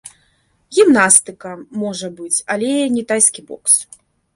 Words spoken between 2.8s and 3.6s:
не тайскі